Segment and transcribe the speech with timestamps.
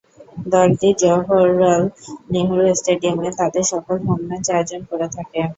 [0.47, 1.81] দলটি জওহরলাল
[2.31, 5.39] নেহরু স্টেডিয়ামে তাদের সকল হোম ম্যাচ আয়োজন করে থাকে।